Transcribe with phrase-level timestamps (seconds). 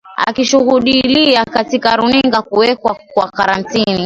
[0.27, 3.99] akishuhudilia katika runinga kuwekwa kwa karantini